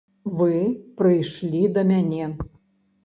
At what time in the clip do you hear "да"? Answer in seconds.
1.77-1.81